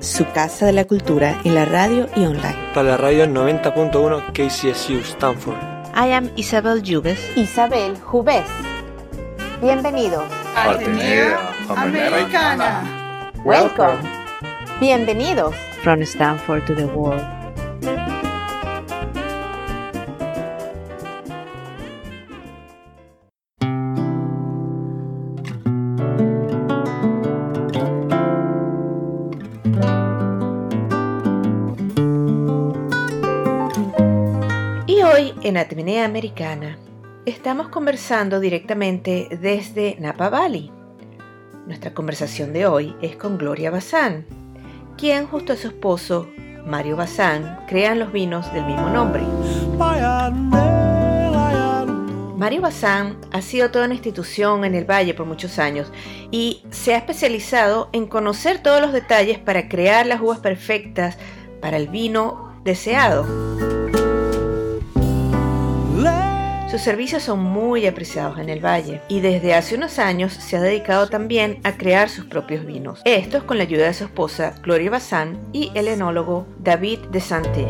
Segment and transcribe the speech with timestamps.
[0.00, 2.56] Su casa de la cultura en la radio y online.
[2.74, 5.56] Para la radio 90.1 KCSU Stanford.
[5.94, 7.18] I am Isabel Jubes.
[7.36, 8.44] Isabel Jubes.
[9.60, 10.24] Bienvenidos.
[10.54, 13.30] Atenea Americana.
[13.44, 13.98] Welcome.
[14.80, 15.54] Bienvenidos.
[15.82, 17.37] From Stanford to the world.
[35.48, 36.76] En Atenea Americana
[37.24, 40.70] estamos conversando directamente desde Napa Valley.
[41.66, 44.26] Nuestra conversación de hoy es con Gloria Bazán,
[44.98, 46.28] quien junto a su esposo
[46.66, 49.22] Mario Bazán crean los vinos del mismo nombre.
[52.36, 55.90] Mario Bazán ha sido toda una institución en el Valle por muchos años
[56.30, 61.16] y se ha especializado en conocer todos los detalles para crear las uvas perfectas
[61.62, 63.77] para el vino deseado.
[66.70, 70.60] Sus servicios son muy apreciados en el valle y desde hace unos años se ha
[70.60, 73.00] dedicado también a crear sus propios vinos.
[73.06, 77.66] Estos con la ayuda de su esposa Gloria Bazán y el enólogo David de Santé.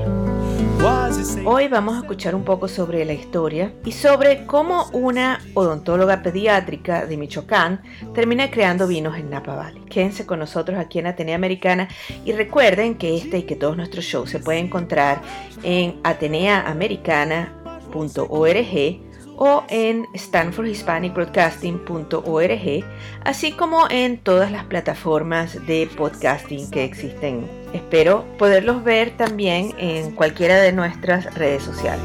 [1.45, 7.07] Hoy vamos a escuchar un poco sobre la historia y sobre cómo una odontóloga pediátrica
[7.07, 7.83] de Michoacán
[8.15, 9.83] termina creando vinos en Napa Valley.
[9.87, 11.89] Quédense con nosotros aquí en Atenea Americana
[12.25, 15.21] y recuerden que este y que todos nuestros shows se pueden encontrar
[15.63, 15.99] en
[19.39, 22.85] o en stanfordhispanicbroadcasting.org,
[23.24, 27.48] así como en todas las plataformas de podcasting que existen.
[27.73, 32.05] Espero poderlos ver también en cualquiera de nuestras redes sociales.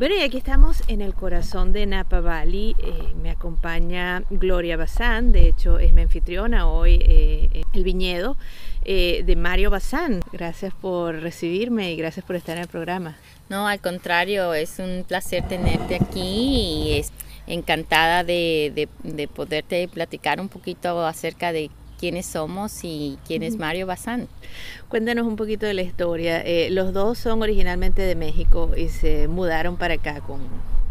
[0.00, 2.74] Bueno, y aquí estamos en el corazón de Napa Valley.
[2.78, 8.38] Eh, me acompaña Gloria Bazán, de hecho es mi anfitriona hoy eh, el viñedo
[8.86, 10.22] eh, de Mario Bazán.
[10.32, 13.18] Gracias por recibirme y gracias por estar en el programa.
[13.50, 17.12] No, al contrario, es un placer tenerte aquí y es
[17.46, 23.58] encantada de, de, de poderte platicar un poquito acerca de quiénes somos y quién es
[23.58, 24.26] Mario Bazán.
[24.88, 26.40] Cuéntanos un poquito de la historia.
[26.40, 30.40] Eh, los dos son originalmente de México y se mudaron para acá con,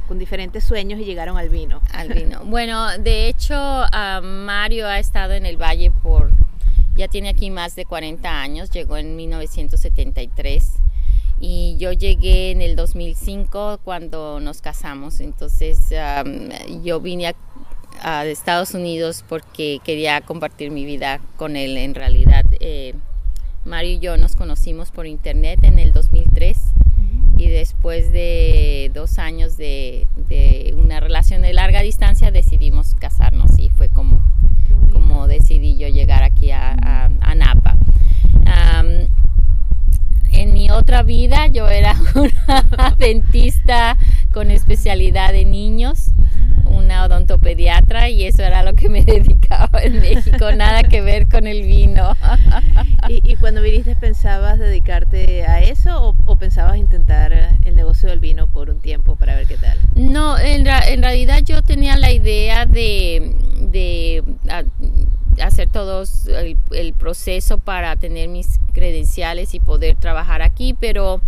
[0.07, 1.81] con diferentes sueños y llegaron al vino.
[1.91, 2.41] Al vino.
[2.45, 6.29] Bueno, de hecho, uh, Mario ha estado en el Valle por,
[6.95, 10.73] ya tiene aquí más de 40 años, llegó en 1973
[11.39, 15.21] y yo llegué en el 2005 cuando nos casamos.
[15.21, 17.35] Entonces um, yo vine a,
[18.01, 21.77] a, Estados Unidos porque quería compartir mi vida con él.
[21.77, 22.93] En realidad, eh,
[23.65, 26.57] Mario y yo nos conocimos por internet en el 2003
[27.37, 33.69] y después de dos años de, de una relación de larga distancia decidimos casarnos y
[33.69, 34.21] fue como,
[34.91, 37.77] como decidí yo llegar aquí a, a, a Napa.
[38.33, 39.07] Um,
[40.31, 43.97] en mi otra vida yo era una dentista
[44.33, 46.11] con especialidad de niños,
[46.79, 51.47] una odontopediatra y eso era lo que me dedicaba en México, nada que ver con
[51.47, 52.15] el vino.
[53.09, 58.19] ¿Y, y cuando viniste pensabas dedicarte a eso o, o, pensabas intentar el negocio del
[58.19, 59.77] vino por un tiempo para ver qué tal?
[59.95, 64.63] No, en, en realidad yo tenía la idea de, de a,
[65.43, 71.21] hacer todo el, el, proceso para tener mis credenciales y poder trabajar aquí, pero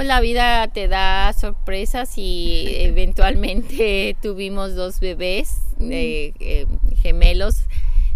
[0.00, 6.64] pues la vida te da sorpresas y eventualmente tuvimos dos bebés eh, eh,
[7.02, 7.66] gemelos,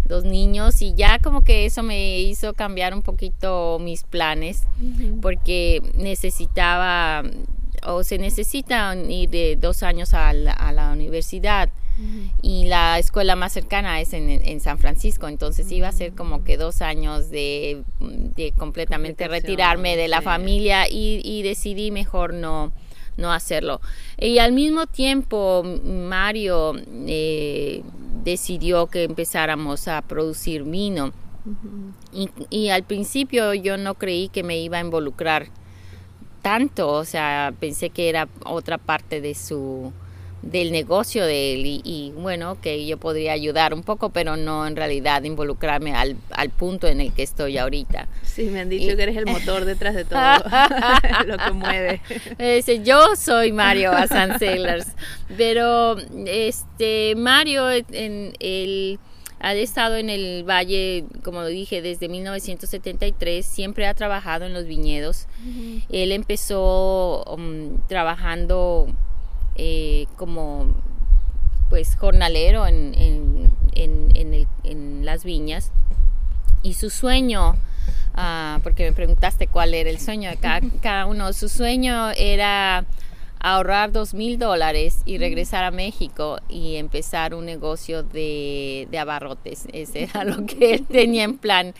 [0.03, 4.83] dos niños y ya como que eso me hizo cambiar un poquito mis planes uh
[4.83, 5.21] -huh.
[5.21, 7.21] porque necesitaba
[7.85, 11.69] o se necesita ir de dos años a la, a la universidad.
[11.97, 12.31] Uh -huh.
[12.41, 15.77] y la escuela más cercana es en, en San Francisco, entonces uh -huh.
[15.77, 20.23] iba a ser como que dos años de, de completamente retirarme de la sí.
[20.25, 22.73] familia y, y, decidí mejor no,
[23.17, 23.79] no hacerlo.
[24.17, 26.73] Y al mismo tiempo Mario
[27.07, 27.81] eh,
[28.23, 31.13] decidió que empezáramos a producir vino
[32.11, 35.47] y, y al principio yo no creí que me iba a involucrar
[36.41, 39.91] tanto, o sea, pensé que era otra parte de su
[40.45, 44.75] del negocio de él y, bueno, que yo podría ayudar un poco, pero no en
[44.75, 48.07] realidad involucrarme al, al punto en el que estoy ahorita.
[48.23, 50.19] Sí, me han dicho que eres el motor detrás de todo
[51.25, 52.01] lo que mueve.
[52.83, 54.87] yo soy Mario Asan Sailors,
[55.35, 58.99] pero este Mario en el
[59.39, 64.65] ha estado en el valle, como lo dije, desde 1973, siempre ha trabajado en los
[64.65, 65.27] viñedos.
[65.89, 68.87] Él empezó um, trabajando
[69.55, 70.73] eh, como
[71.69, 73.05] pues jornalero en,
[75.03, 75.71] las viñas.
[76.63, 77.55] Y su sueño,
[78.15, 82.85] ah, porque me preguntaste cuál era el sueño de cada, uno, su sueño era
[83.39, 89.67] ahorrar dos mil dólares y regresar a México y empezar un negocio de, de abarrotes.
[89.71, 91.75] Ese era lo que él tenía en plan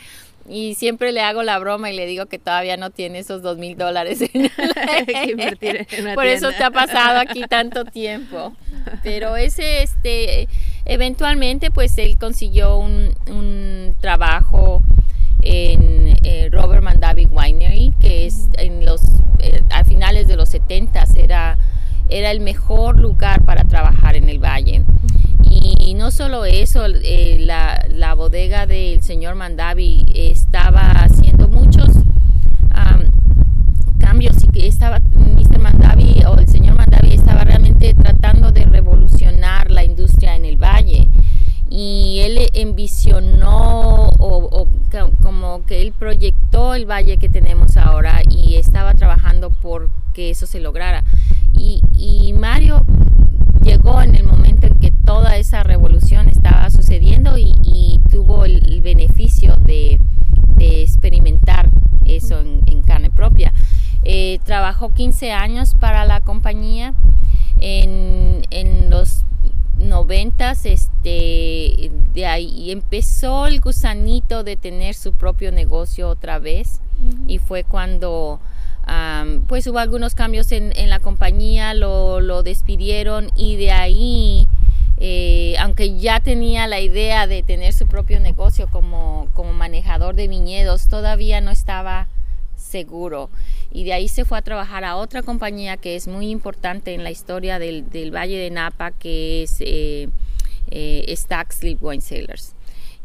[0.48, 3.58] y siempre le hago la broma y le digo que todavía no tiene esos dos
[3.58, 4.20] mil dólares.
[6.16, 8.54] Por eso te ha pasado aquí tanto tiempo.
[9.04, 10.48] Pero ese, este,
[10.86, 14.84] eventualmente, pues él consiguió un, un trabajo
[15.42, 19.02] en eh, Robert Mandavi Winery, que es en los,
[19.40, 21.58] eh, a finales de los 70 era,
[22.10, 24.84] era el mejor lugar para trabajar en el valle.
[25.80, 31.90] Y no solo eso, eh, la, la, bodega del señor Mandavi estaba haciendo muchos
[34.00, 35.60] cambios y que estaba Mr.
[35.60, 41.08] Mandavi o el señor Mandavi estaba realmente tratando de revolucionar la industria en el valle
[41.70, 44.68] y él envisionó o,
[45.22, 50.46] como que él proyectó el valle que tenemos ahora y estaba trabajando por que eso
[50.46, 51.04] se lograra
[51.58, 52.86] y, y Mario
[53.64, 57.54] llegó en el momento en que toda esa revolución estaba sucediendo y,
[58.12, 60.00] tuvo el, beneficio de,
[60.60, 61.70] experimentar
[62.06, 63.52] eso en, carne propia.
[64.04, 66.94] Eh, trabajó 15 años para la compañía.
[67.62, 69.26] En, en los
[69.80, 76.82] noventas, este, de ahí empezó el gusanito de tener su propio negocio otra vez
[77.28, 78.40] y fue cuando
[79.48, 84.48] pues hubo algunos cambios en, la compañía, lo, despidieron y de ahí,
[85.00, 90.28] eh, aunque ya tenía la idea de tener su propio negocio como, como manejador de
[90.28, 92.08] viñedos, todavía no estaba
[92.56, 93.30] seguro.
[93.72, 97.04] Y de ahí se fue a trabajar a otra compañía que es muy importante en
[97.04, 97.84] la historia del,
[98.14, 100.10] Valle de Napa, que es eh,
[100.72, 102.55] eh, Stack Sleep Wine Sailors.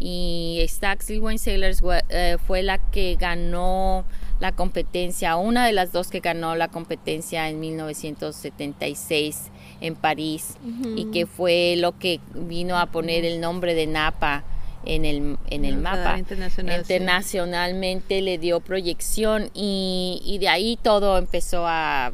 [0.03, 4.07] Y Stack Sleep Wine Sailors eh, fue la que ganó
[4.41, 9.51] la competencia, una de las dos que ganó la competencia en 1976
[9.83, 10.57] en París
[10.97, 14.45] y que fue lo que vino a poner el nombre de Napa
[14.87, 16.19] en el, en el mapa.
[16.19, 22.13] Internacionalmente le dio proyección y, de ahí todo empezó a,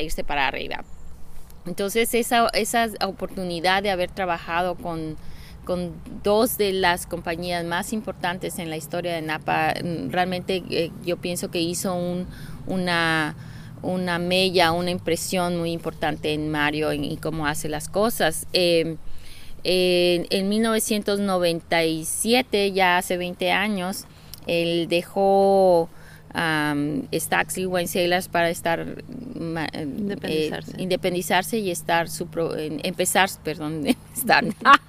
[0.00, 0.84] irse para arriba.
[1.66, 5.16] Entonces esa, esa oportunidad de haber trabajado con,
[5.64, 10.90] con dos de las compañías más importantes en la historia de Napa, mm, realmente eh,
[11.04, 12.26] yo pienso que hizo un,
[12.66, 13.34] una,
[13.82, 18.46] una mella, una impresión muy importante en Mario y cómo hace las cosas.
[18.52, 18.96] Eh,
[19.66, 24.04] en 1997, ya hace 20 años,
[24.46, 25.88] él dejó
[26.34, 27.66] um, Stacks y
[28.28, 29.88] para estar eh,
[30.78, 31.58] independizarse.
[31.58, 32.26] y estar su
[32.82, 33.84] empezar, perdón,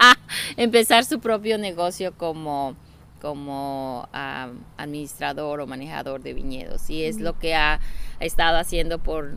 [0.57, 2.75] empezar su propio negocio como
[3.21, 4.07] como
[4.77, 7.79] administrador o manejador de viñedos y es lo que ha,
[8.19, 9.34] estado haciendo por,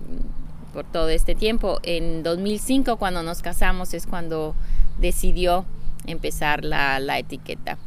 [0.74, 1.80] por todo este tiempo.
[1.82, 4.54] En 2005 cuando nos casamos es cuando
[4.98, 5.64] decidió
[6.06, 7.78] empezar la, etiqueta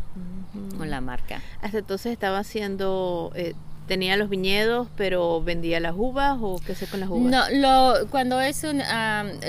[0.77, 1.41] con la marca.
[1.61, 3.53] Hasta entonces estaba haciendo, eh,
[3.91, 7.29] tenía los viñedos, pero vendía las uvas o qué sé con las uvas.
[7.29, 8.65] No, lo, cuando es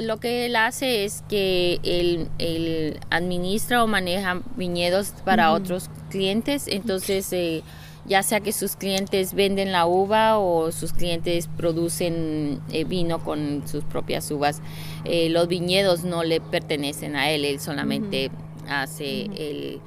[0.03, 7.33] lo que él hace es que él, administra o maneja viñedos para otros clientes, entonces
[7.33, 7.63] eh,
[8.05, 13.63] ya sea que sus clientes venden la uva o sus clientes producen eh, vino con
[13.69, 14.61] sus propias uvas.
[15.05, 18.33] Eh, los viñedos no le pertenecen a él, él solamente
[18.69, 19.81] hace el,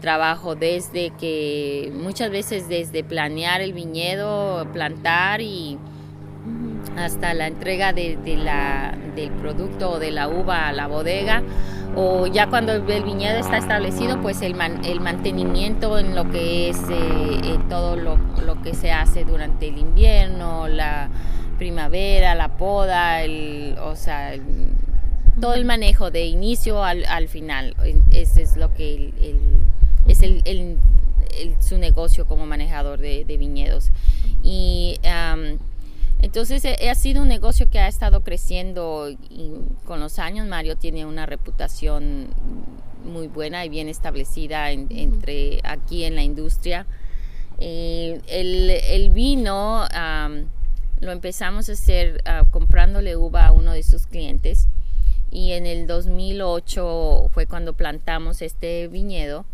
[0.00, 5.78] trabajo desde que, muchas veces desde planear el viñedo, plantar y
[6.96, 11.42] hasta la entrega de, la, del producto o de la uva a la bodega
[11.96, 16.78] o ya cuando el viñedo está establecido, pues el, el mantenimiento en lo que es
[16.90, 18.18] eh, eh, todo lo,
[18.62, 21.08] que se hace durante el invierno, la
[21.58, 24.32] primavera, la poda, el, o sea,
[25.40, 27.74] todo el manejo de inicio al, al final.
[28.12, 29.12] Ese es lo que
[30.08, 30.78] es el,
[31.60, 33.90] su negocio como manejador de, viñedos.
[34.42, 34.98] Y
[36.20, 39.52] Entonces eh, ha sido un negocio que ha estado creciendo y
[39.84, 42.28] con los años Mario tiene una reputación
[43.04, 46.86] muy buena y bien establecida entre aquí en la industria.
[47.58, 49.84] Eh, el, vino
[51.00, 54.68] lo empezamos a hacer ah, comprándole uva a uno de sus clientes
[55.34, 59.44] y en el 2008 fue cuando plantamos este viñedo.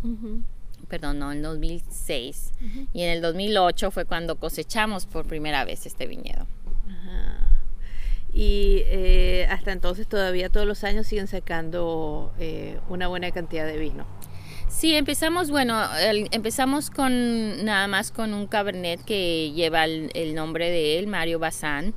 [0.87, 2.53] Perdón, no, en 2006.
[2.93, 6.45] Y en el 2008 fue cuando cosechamos por primera vez este viñedo.
[8.31, 13.77] Y eh, hasta entonces todavía todos los años siguen sacando eh, una buena cantidad de
[13.77, 14.05] vino.
[14.71, 15.79] Sí, empezamos, bueno,
[16.31, 21.93] empezamos con nada más con un cabernet que lleva el, nombre de él, Mario Bazán,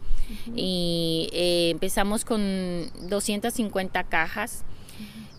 [0.55, 4.65] y eh, empezamos con 250 cajas.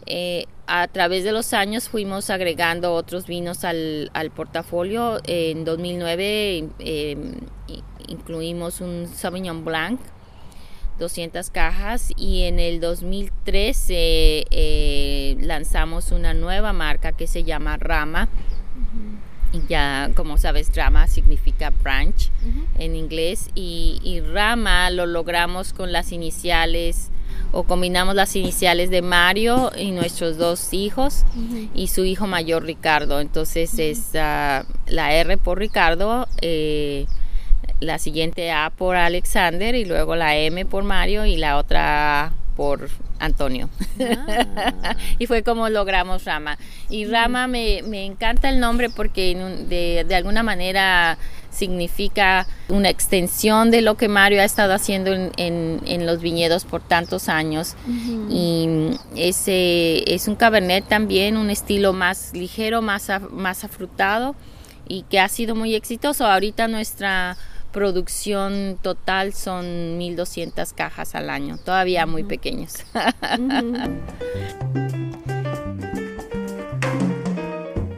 [0.08, 5.20] Eh, a través de los años fuimos agregando otros vinos al, portafolio.
[5.28, 7.34] En 2009 em,
[8.08, 10.00] incluimos un Sauvignon Blanc
[11.00, 18.30] 200 cajas y en el 2013 eh, lanzamos una nueva marca que se llama Rama.
[19.52, 22.30] Y ya, como sabes, Rama significa branch
[22.78, 27.10] en inglés y, Rama lo logramos con las iniciales
[27.52, 31.24] o combinamos las iniciales de Mario y nuestros dos hijos
[31.74, 33.22] y su hijo mayor Ricardo.
[33.22, 36.28] Entonces es ah, la R por Ricardo.
[36.42, 37.06] Eh,
[37.80, 42.90] la siguiente A por Alexander y luego la M por Mario y la otra por
[43.20, 43.70] Antonio.
[44.00, 44.96] Ah.
[45.20, 46.58] y fue como logramos Rama.
[46.90, 49.36] Y Rama me, encanta el nombre porque
[49.68, 51.18] de, alguna manera
[51.52, 57.30] significa una extensión de lo que Mario ha estado haciendo en, los viñedos por tantos
[57.30, 57.76] años.
[58.30, 64.36] Y ese es un cabernet también, un estilo más ligero, más, más afrutado
[64.88, 66.26] y que ha sido muy exitoso.
[66.26, 67.38] Ahorita nuestra
[67.76, 72.76] producción total son 1200 cajas al año, todavía muy pequeños.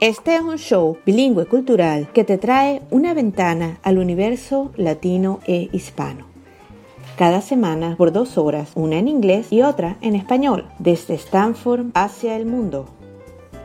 [0.00, 5.68] Este es un show bilingüe cultural que te trae una ventana al universo latino e
[5.70, 6.29] hispano
[7.20, 12.34] cada semana por dos horas, una en inglés y otra en español, desde Stanford hacia
[12.34, 12.86] el mundo.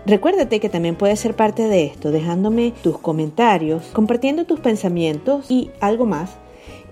[0.06, 5.72] Recuérdate que también puedes ser parte de esto dejándome tus comentarios, compartiendo tus pensamientos y
[5.80, 6.32] algo más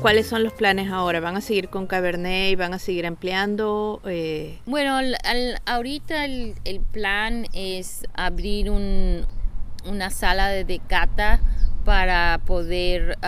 [0.00, 1.18] ¿Cuáles son los planes ahora?
[1.18, 4.00] ¿Van a seguir con Cabernet y van a seguir ampliando?
[4.06, 4.58] Eh?
[4.64, 4.96] Bueno,
[5.66, 6.54] ahorita el,
[6.92, 11.40] plan es abrir una sala de decata
[11.84, 13.18] para poder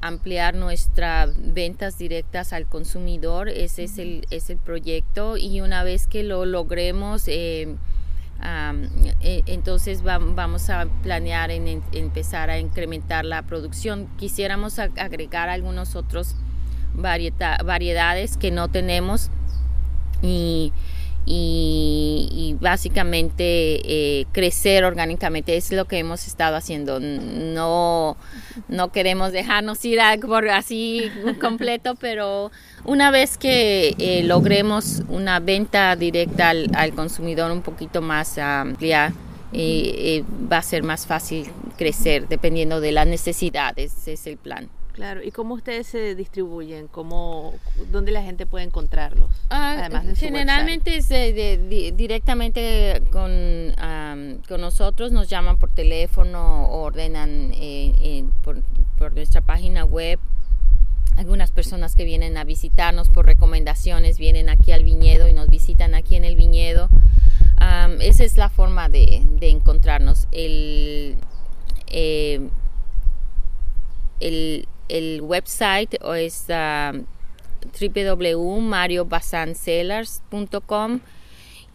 [0.00, 3.48] ampliar nuestras ventas directas al consumidor.
[3.48, 7.28] Ese es el, es el proyecto y una vez que lo logremos...
[7.28, 7.76] Eh,
[8.42, 14.08] e, entonces vamos a planear en, empezar a incrementar la producción.
[14.16, 16.36] Quisiéramos agregar algunos otros
[16.94, 19.30] variedades que no tenemos
[20.22, 20.72] y
[21.26, 27.00] y, básicamente eh, crecer orgánicamente es lo que hemos estado haciendo.
[27.00, 28.16] No,
[28.68, 31.10] no queremos dejarnos ir por así
[31.40, 32.50] completo, pero
[32.84, 39.14] una vez que eh, logremos una venta directa al, consumidor un poquito más amplia,
[39.52, 41.46] eh, va a ser más fácil
[41.78, 44.68] crecer dependiendo de las necesidades, es el plan.
[44.92, 46.88] Claro, ¿y cómo ustedes se distribuyen?
[46.88, 47.54] ¿Cómo,
[47.90, 49.30] ¿Dónde la gente puede encontrarlos?
[49.48, 51.08] Ah, generalmente es
[51.96, 53.74] directamente con,
[54.48, 58.62] con, nosotros, nos llaman por teléfono o ordenan eh, por,
[59.14, 60.18] nuestra página web.
[61.16, 65.94] Algunas personas que vienen a visitarnos por recomendaciones vienen aquí al viñedo y nos visitan
[65.94, 66.88] aquí en el viñedo.
[68.00, 70.26] esa es la forma de, encontrarnos.
[70.32, 71.16] El,
[71.88, 72.48] eh,
[74.20, 77.04] el el website es uh,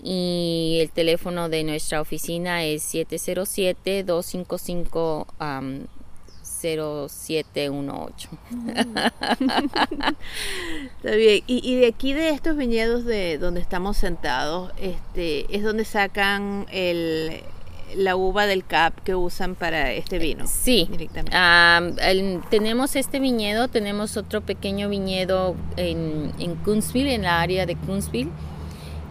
[0.03, 5.25] y el teléfono de nuestra oficina es 707-255
[6.65, 8.29] 0718.
[10.97, 11.43] Está bien.
[11.47, 17.43] Y, de aquí de estos viñedos de donde estamos sentados, este, es donde sacan el,
[17.95, 20.45] la uva del CAP que usan para este vino.
[20.47, 21.35] Sí, directamente.
[21.37, 27.65] Um, el- tenemos este viñedo, tenemos otro pequeño viñedo en, en Kunzville, en la área
[27.65, 28.29] de Kunzville.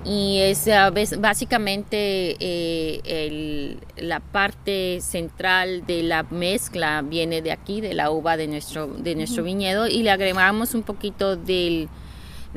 [0.06, 7.52] Y es ah, ves- básicamente eh, el- la parte central de la mezcla viene de
[7.52, 11.88] aquí, de la uva de nuestro, de nuestro viñedo, y le agregamos un poquito del,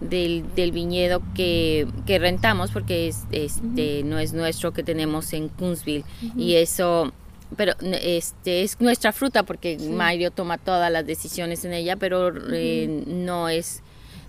[0.01, 5.49] del, del viñedo que, que rentamos, porque es, este, no es nuestro que tenemos en
[5.49, 6.03] Kunzville.
[6.37, 7.11] Y eso
[7.55, 13.03] pero este es nuestra fruta porque Mario toma todas las decisiones en ella, pero eh,
[13.07, 13.81] no es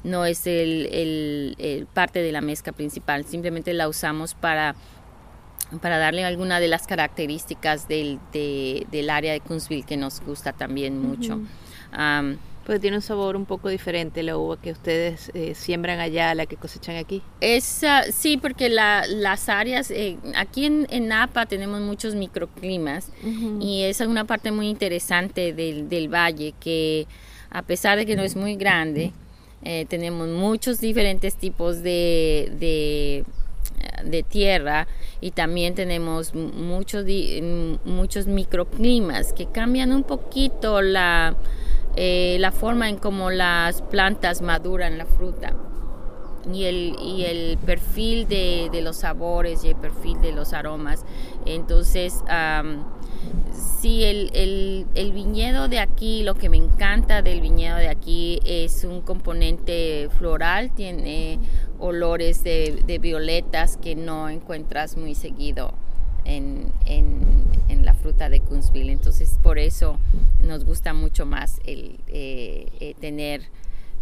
[0.05, 4.77] no es el, el- el parte de la mezcla principal, simplemente la usamos para
[5.83, 10.53] para darle alguna de las características del, de- del área de Kunzville que nos gusta
[10.53, 11.41] también mucho.
[12.69, 16.35] Porque tiene un sabor un poco diferente la uva que ustedes eh, siembran allá a
[16.35, 17.23] la que cosechan aquí.
[17.41, 17.81] Es,
[18.13, 23.09] sí, porque la- las áreas, eh, aquí en, en Napa tenemos muchos microclimas
[23.59, 27.07] y esa es una parte muy interesante del, del valle que
[27.49, 29.13] a pesar de que no es muy grande,
[29.65, 33.25] eh, tenemos muchos diferentes tipos de, de,
[34.05, 34.87] de tierra
[35.23, 37.07] y también tenemos muchos,
[37.87, 41.35] muchos microclimas que cambian un poquito la,
[42.01, 45.53] eh, la forma en cómo las plantas maduran la fruta
[46.53, 51.05] y el, y el perfil de, de los sabores y el perfil de los aromas.
[51.45, 52.85] Entonces, am,
[53.81, 58.39] sí, el, el- el viñedo de aquí, lo que me encanta del viñedo de aquí
[58.45, 61.39] es un componente floral, tiene
[61.81, 65.75] olores de, de violetas que no encuentras muy seguido
[66.29, 68.93] en, en- en la fruta de Kunzville.
[68.93, 69.99] Entonces, por eso
[70.41, 73.43] nos gusta mucho más el eh, eh, tener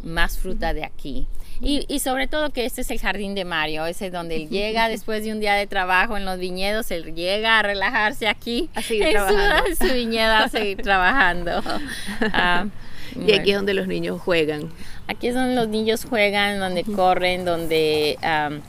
[0.05, 1.27] más fruta de aquí.
[1.61, 4.49] Y, y sobre todo que este es el jardín de Mario, ese es donde él
[4.51, 8.69] llega después de un día de trabajo en los viñedos, él llega a relajarse aquí
[8.75, 9.67] A seguir en su- trabajando.
[9.71, 11.63] en su, viñedo a seguir trabajando.
[12.33, 12.67] Ah,
[13.15, 13.41] Y bueno.
[13.41, 14.69] aquí es donde los niños juegan.
[15.09, 18.61] Aquí es donde los niños juegan, donde corren, donde am,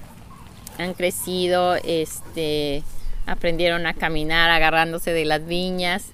[0.78, 2.84] han crecido, este,
[3.28, 6.08] aprendieron a caminar agarrándose de las viñas.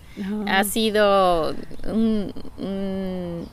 [0.48, 1.56] Ha sido
[1.88, 3.48] un, un-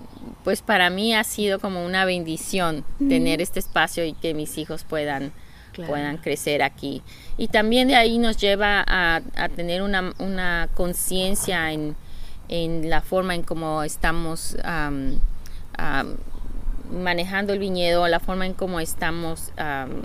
[0.44, 4.85] pues para mí ha sido como una bendición tener este espacio y que mis hijos
[4.85, 5.33] puedan
[5.73, 5.92] Claro.
[5.92, 7.01] puedan crecer aquí.
[7.38, 11.94] Y también de ahí nos lleva a, a tener una, una conciencia en,
[12.49, 15.20] en la forma en cómo estamos am,
[15.79, 16.16] am,
[16.92, 20.03] manejando el viñedo, la forma en cómo estamos am,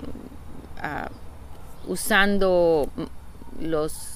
[1.88, 2.88] usando
[3.60, 4.12] los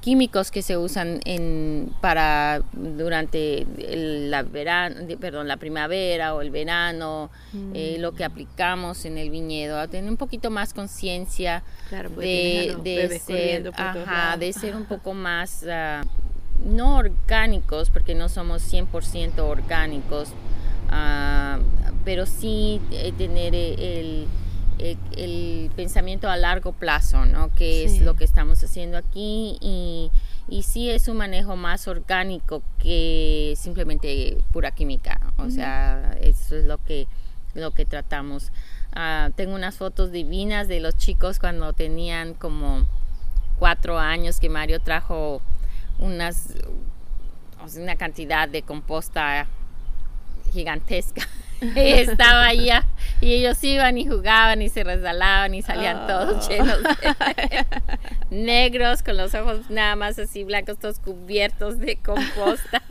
[0.00, 6.50] químicos que se usan en para durante el- la verano, perdón, la primavera o el
[6.50, 7.30] verano,
[7.72, 12.74] eh, lo que aplicamos en el viñedo, a tener un poquito más conciencia Claro, de,
[12.82, 13.72] de ser,
[14.02, 16.02] ajá, de ser un poco más ah,
[16.64, 20.30] no orgánicos, porque no somos 100% orgánicos,
[20.90, 21.58] ah,
[22.04, 24.26] pero sí eh, tener eh, el,
[24.78, 27.52] el, el pensamiento a largo plazo, ¿no?
[27.54, 27.96] Que Sí.
[27.98, 30.10] es lo que estamos haciendo aquí y,
[30.48, 36.64] y sí es un manejo más orgánico que simplemente pura química, o sea, eso es
[36.64, 37.06] lo que,
[37.54, 38.50] lo que tratamos.
[38.94, 42.86] Ah, tengo unas fotos divinas de los chicos cuando tenían como
[43.58, 45.40] cuatro años que Mario trajo
[45.98, 46.48] unas
[47.76, 49.46] una cantidad de composta
[50.52, 51.26] gigantesca
[51.76, 52.84] estaba allá
[53.22, 57.66] y ellos iban y jugaban y se resbalaban y salían todos llenos de
[58.30, 62.82] negros con los ojos nada más así blancos todos cubiertos de composta.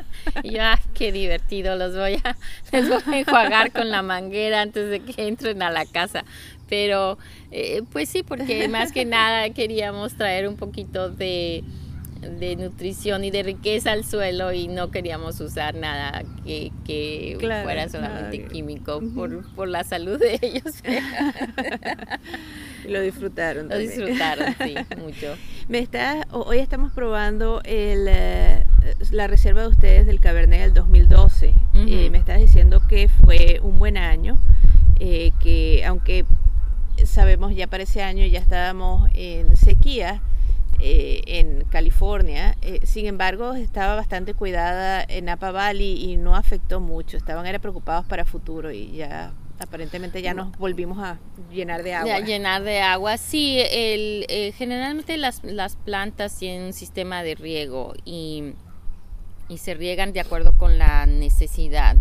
[0.44, 2.38] Y yo ah, qué divertido los voy a
[2.72, 6.24] les voy a enjuagar con la manguera antes de que entren a la casa
[6.70, 7.18] pero
[7.52, 11.66] eh, pues sí porque más que nada queríamos traer un poquito de
[12.22, 17.64] de nutrición y de riqueza al suelo y no queríamos usar nada que, que Claro,
[17.64, 20.76] fuera solamente químico por, por la salud de ellos.
[22.88, 23.64] Lo disfrutaron.
[23.66, 23.92] Lo también.
[23.92, 25.36] disfrutaron, sí, mucho.
[25.68, 28.66] Me está, ho- hoy estamos probando el, eh,
[29.12, 31.50] la reserva de ustedes del Cabernet del 2012.
[31.50, 31.58] Ujú.
[31.88, 34.38] Eh, me estás diciendo que fue un buen año,
[35.00, 36.26] eh, que aunque
[37.06, 40.22] sabemos ya para ese año ya estábamos en sequía
[40.84, 46.80] eh, en California, eh, sin embargo estaba bastante cuidada en Napa Valley y no afectó
[46.80, 47.18] mucho.
[47.18, 51.20] Estaban era preocupados para futuro y ya aparentemente ya nos volvimos a
[51.52, 52.16] llenar de agua.
[52.16, 53.18] De llenar de agua.
[53.18, 58.54] Sí, el, eh, generalmente las, las plantas tienen un sistema de riego y,
[59.50, 61.98] y se riegan de acuerdo con la necesidad.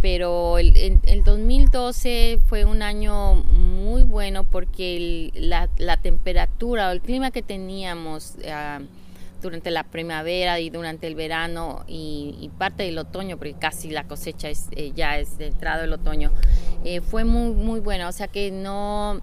[0.00, 7.00] Pero el, el- el 2012 fue un año muy bueno porque la, temperatura o el
[7.00, 8.80] clima que teníamos ah,
[9.42, 14.48] durante la primavera y durante el verano y, parte del otoño, porque casi la cosecha
[14.48, 16.32] es, eh, ya es de entrado el otoño,
[16.84, 18.08] eh, fue muy, muy bueno.
[18.08, 19.20] O sea que no,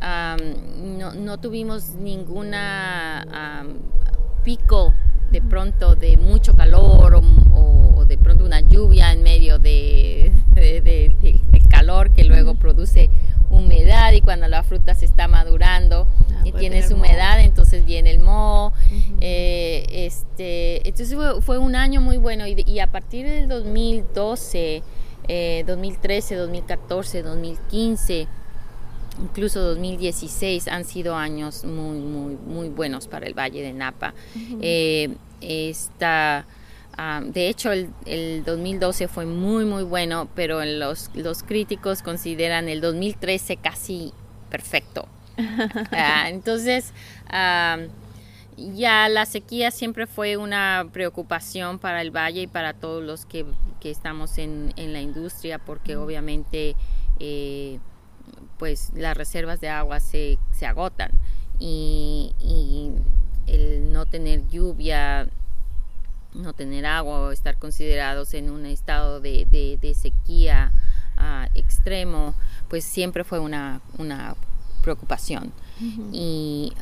[0.00, 3.66] no, tuvimos ninguna
[4.44, 4.92] pico
[5.34, 7.20] de pronto de mucho calor
[7.52, 10.30] o, de pronto una lluvia en medio de,
[11.68, 13.10] calor que luego produce
[13.50, 18.20] humedad y cuando la fruta se está madurando ah, y tienes humedad, entonces viene el
[18.20, 18.72] moho.
[19.20, 24.84] Eh, este, entonces fue, un año muy bueno y, a partir del 2012,
[25.66, 28.28] 2013, 2014, 2015,
[29.20, 34.14] incluso 2016 han sido años muy, muy, muy buenos para el Valle de Napa.
[34.60, 35.16] Eh,
[36.00, 42.68] ah, de hecho, el, el, 2012 fue muy, muy bueno, pero los, los críticos consideran
[42.68, 44.12] el 2013 casi
[44.50, 45.08] perfecto.
[45.90, 46.92] Ah, entonces,
[47.28, 47.78] ah,
[48.56, 53.44] ya la sequía siempre fue una preocupación para el valle y para todos los que,
[53.80, 56.76] que estamos en, en, la industria, porque obviamente
[57.18, 57.78] eh,
[58.58, 61.10] pues las reservas de agua se, se agotan
[61.58, 62.32] y,
[63.46, 65.28] el no tener lluvia,
[66.32, 70.72] no tener agua o estar considerados en un estado de, de, sequía
[71.16, 72.34] ah, extremo,
[72.68, 74.36] pues siempre fue una, una
[74.82, 75.52] preocupación.
[76.12, 76.72] Y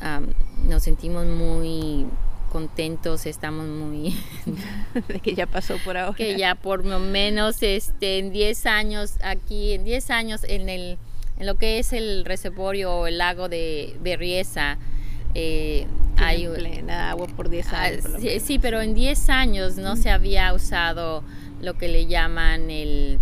[0.67, 2.05] nos sentimos muy
[2.51, 4.15] contentos, estamos muy...
[5.07, 6.15] de que ya pasó por ahora.
[6.15, 10.97] Que ya por lo menos este, en 10 años, aquí en 10 años en el
[11.37, 14.77] en lo que es el reservorio o el lago de Berriesa,
[15.35, 18.05] eh, hay plena agua por 10 ah, años.
[18.41, 21.23] sí, pero en 10 años no se había usado
[21.61, 23.19] lo que le llaman el,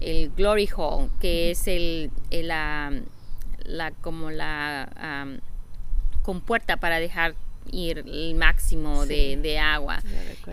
[0.00, 2.92] el glory hole, que es el, la,
[3.64, 4.88] la, como la
[6.22, 7.34] compuerta para dejar
[7.70, 10.02] ir el máximo de, agua.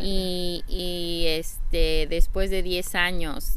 [0.01, 3.53] Y, y, este después de 10 años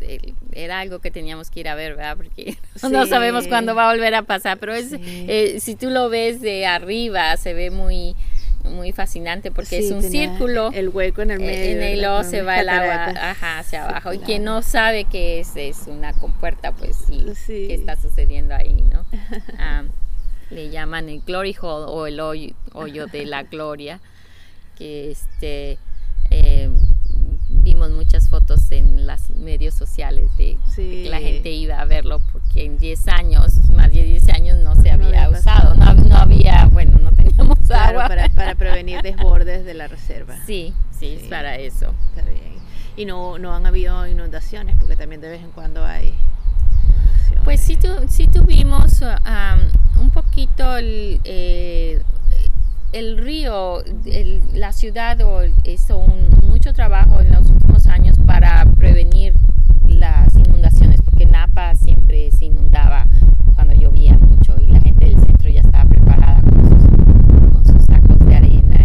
[0.52, 2.16] era algo que teníamos que ir a ver, ¿verdad?
[2.16, 2.56] Porque
[2.90, 6.40] no sabemos cuándo va a volver a pasar, pero es eh, si tú lo ves
[6.40, 8.14] de arriba se ve muy
[8.64, 12.42] muy fascinante porque es un círculo el hueco en el eh, medio en el se
[12.42, 16.70] va el agua ajá, hacia abajo y quien no sabe que es, es una compuerta
[16.70, 19.04] pues sí, qué está sucediendo ahí no
[19.58, 19.82] ah,
[20.52, 24.00] le llaman el glory hole o el hoyo, de la gloria,
[24.76, 25.78] que este
[26.30, 26.70] eh,
[27.48, 32.64] vimos muchas fotos en los medios sociales de, que la gente iba a verlo porque
[32.64, 37.12] en 10 años, más de 10 años no se había, usado, no, había, bueno, no
[37.12, 38.08] teníamos agua.
[38.08, 40.36] Para, para, prevenir desbordes de la reserva.
[40.46, 41.94] Sí, sí, para eso.
[42.14, 42.52] Está bien.
[42.96, 46.14] Y no, no han habido inundaciones porque también de vez en cuando hay
[47.44, 49.02] pues sí, tu, sí tuvimos
[50.02, 52.02] un poquito el, eh,
[52.92, 53.82] el río,
[54.52, 55.16] la ciudad
[55.64, 56.00] hizo
[56.42, 59.34] mucho trabajo en los últimos años para prevenir
[59.88, 63.06] las inundaciones, porque Napa siempre se inundaba
[63.54, 68.34] cuando llovía mucho y la gente del centro ya estaba preparada con sus, sacos de
[68.34, 68.84] arena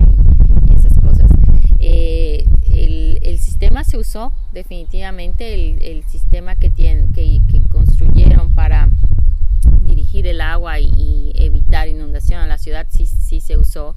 [0.69, 1.31] y, esas cosas.
[1.79, 8.53] Eh, el, el, sistema se usó definitivamente, el, el sistema que, tiene, que, que construyeron
[8.53, 8.89] para
[10.07, 13.95] dirigir el agua y, evitar inundación en la ciudad sí, sí se usó.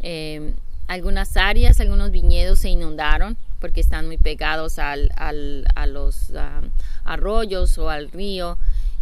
[0.00, 0.54] Em,
[0.86, 6.32] algunas áreas, algunos viñedos se inundaron porque están muy pegados al, al, a los
[7.04, 8.56] arroyos o al río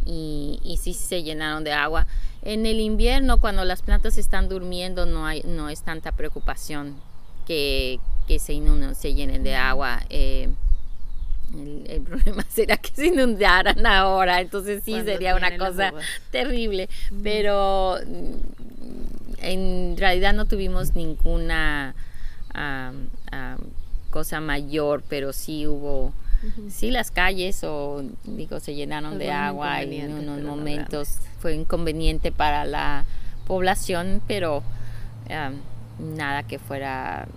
[0.05, 2.07] y, y, sí se llenaron de agua.
[2.43, 6.95] En el invierno, cuando las plantas están durmiendo, no, hay, no es tanta preocupación
[7.47, 10.03] que, que se inunden, se llenen de agua.
[10.11, 10.49] Eh,
[11.55, 15.93] el, problema será que se inundaran ahora, entonces sí sería una cosa
[16.31, 16.89] terrible,
[17.23, 21.95] pero mm, en realidad no tuvimos ninguna
[24.11, 26.13] cosa mayor, pero sí hubo,
[26.71, 32.33] sí las calles o digo se llenaron de agua y en unos momentos fue inconveniente
[32.33, 33.05] para la
[33.47, 34.63] población, pero
[35.99, 37.29] nada que fuera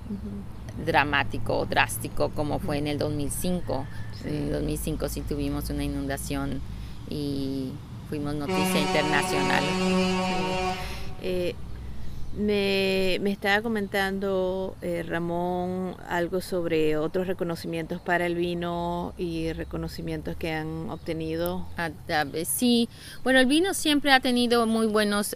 [0.85, 3.85] dramático o drástico como fue en el 2005.
[4.25, 6.61] En el 2005 sí tuvimos una inundación
[7.09, 7.71] y
[8.09, 9.63] fuimos noticia internacional.
[11.21, 11.55] Eh,
[12.37, 20.53] me, estaba comentando eh, Ramón algo sobre otros reconocimientos para el vino y reconocimientos que
[20.53, 21.67] han obtenido.
[21.77, 21.89] Ah,
[22.45, 22.87] sí,
[23.23, 25.35] bueno, el vino siempre ha tenido muy buenos,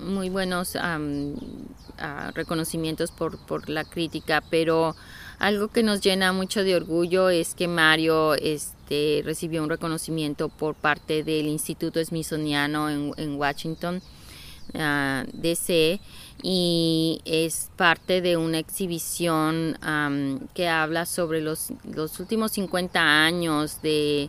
[0.00, 0.76] muy buenos
[2.34, 4.96] reconocimientos por, por, la crítica, pero
[5.38, 10.76] Algo que nos llena mucho de orgullo es que Mario este, recibió un reconocimiento por
[10.76, 14.00] parte del Instituto Smithsoniano en, en Washington,
[14.74, 16.00] uh, D.C.,
[16.42, 23.80] y es parte de una exhibición um, que habla sobre los, los, últimos 50 años
[23.80, 24.28] de,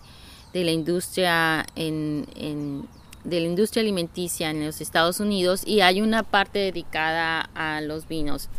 [0.53, 2.87] de la industria en, en,
[3.23, 8.07] de la industria alimenticia en los Estados Unidos y hay una parte dedicada a los
[8.07, 8.49] vinos.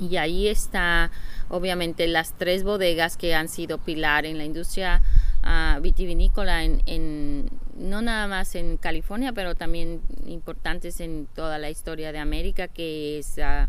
[0.00, 1.10] Y ahí está,
[1.48, 5.02] obviamente, las tres bodegas que han sido pilar en la industria
[5.44, 11.68] uh, vitivinícola, en, en, no nada más en California, pero también importantes en toda la
[11.68, 13.66] historia de América, que es uh,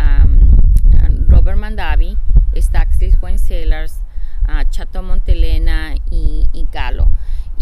[0.00, 2.16] um, Robert Mandavi,
[2.54, 4.00] Staxis Wine Cellars,
[4.48, 7.08] uh, Chateau Montelena y, y Galo.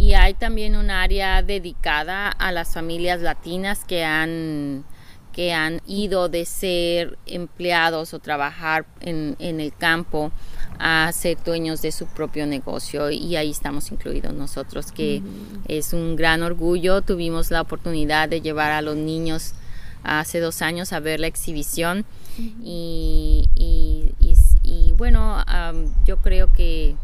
[0.05, 4.85] Y hay también un área dedicada a las familias latinas que han
[5.33, 10.31] que han ido de ser empleados o trabajar en, en, el campo
[10.79, 15.63] a ser dueños de su propio negocio y ahí estamos incluidos nosotros, que uh -huh.
[15.69, 17.01] es un gran orgullo.
[17.01, 19.55] Tuvimos la oportunidad de llevar a los niños
[20.03, 22.05] hace dos años a ver la exhibición
[22.39, 22.55] uh -huh.
[22.63, 26.95] y, y, y, y, bueno, um, yo creo que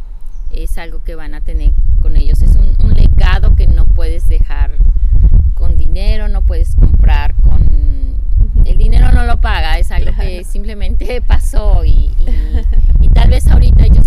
[0.52, 2.42] es algo que van a tener con ellos.
[2.42, 4.72] Es un, un legado que no puedes dejar
[5.54, 7.70] con dinero, no puedes comprar con
[8.64, 10.28] el dinero no lo paga, es algo claro.
[10.28, 12.14] que simplemente pasó y, y,
[13.00, 13.99] y, tal vez ahorita ellos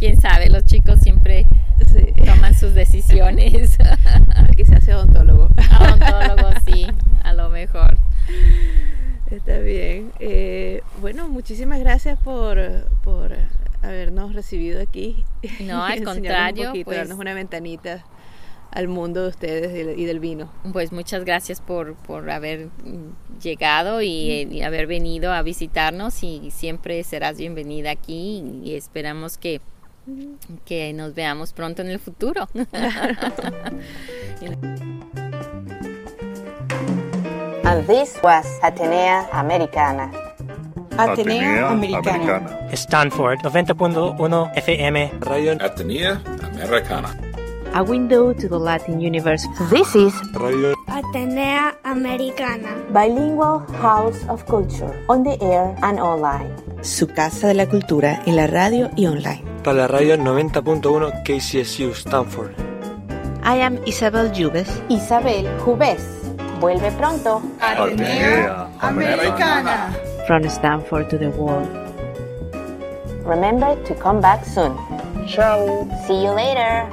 [0.00, 1.46] quién sabe, los chicos siempre
[1.86, 2.24] sí.
[2.24, 3.76] toman sus decisiones.
[4.56, 5.50] que se hace odontólogo.
[5.78, 6.86] Odontólogo, sí,
[7.22, 7.96] a lo mejor.
[9.30, 10.10] Está bien.
[10.18, 12.58] Eh, bueno, muchísimas gracias por,
[13.04, 13.36] por
[13.82, 15.24] habernos recibido aquí.
[15.60, 16.62] No, al contrario.
[16.62, 18.04] Un poquito, pues, darnos una ventanita
[18.70, 20.50] al mundo de ustedes y del vino.
[20.72, 22.68] Pues muchas gracias por, por haber
[23.42, 29.60] llegado y, y, haber venido a visitarnos y siempre serás bienvenida aquí y esperamos que
[30.64, 32.48] que nos veamos pronto en el futuro.
[37.64, 40.10] And this was Atenea Americana.
[40.98, 42.68] Atenea Americana.
[42.72, 45.10] Stanford 90.1 FM.
[45.20, 47.16] Radio Atenea Americana.
[47.72, 49.46] A window to the Latin universe.
[49.70, 52.74] This is Radio Atenea Americana.
[52.92, 54.92] Bilingual House of Culture.
[55.08, 56.50] On the air and online.
[56.82, 59.49] Su casa de la cultura en la radio y online.
[59.62, 62.54] Para la radio 90.1 KCSU Stanford.
[63.44, 64.82] I am Isabel Jubes.
[64.88, 66.00] Isabel Jubes.
[66.60, 67.42] Vuelve pronto.
[67.60, 69.94] Atenea Americana.
[70.26, 71.68] From Stanford to the world.
[73.26, 74.74] Remember to come back soon.
[75.28, 75.86] Ciao.
[76.06, 76.88] See you later.